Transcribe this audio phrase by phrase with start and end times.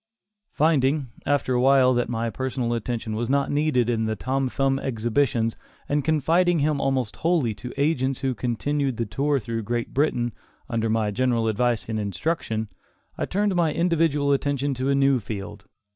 [0.49, 4.79] Finding, after a while, that my personal attention was not needed in the Tom Thumb
[4.79, 5.55] exhibitions
[5.87, 10.33] and confiding him almost wholly to agents who continued the tour through Great Britain,
[10.67, 12.67] under my general advice and instruction,
[13.15, 15.65] I turned my individual attention to a new field.